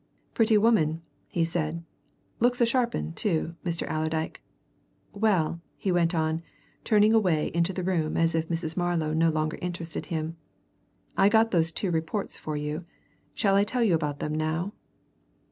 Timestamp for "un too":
2.95-3.53